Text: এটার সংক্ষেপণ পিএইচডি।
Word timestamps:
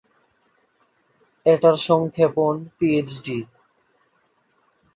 এটার 1.45 1.75
সংক্ষেপণ 1.87 2.53
পিএইচডি। 2.77 3.37